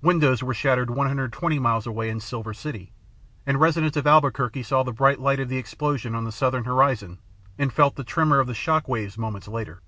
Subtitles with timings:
[0.00, 2.92] Windows were shattered 120 miles away in Silver City,
[3.46, 7.20] and residents of Albuquerque saw the bright light of the explosion on the southern horizon
[7.58, 9.80] and felt the tremor of the shock waves moments later.